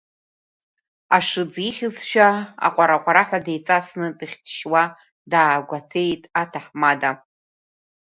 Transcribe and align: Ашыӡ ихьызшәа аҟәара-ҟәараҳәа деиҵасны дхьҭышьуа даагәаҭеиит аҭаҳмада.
Ашыӡ 1.17 1.53
ихьызшәа 1.67 2.27
аҟәара-ҟәараҳәа 2.65 3.45
деиҵасны 3.45 4.07
дхьҭышьуа 4.17 4.83
даагәаҭеиит 5.31 6.23
аҭаҳмада. 6.41 7.11